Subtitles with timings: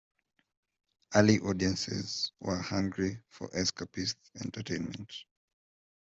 [1.13, 5.25] Early audiences were hungry for escapist entertainment.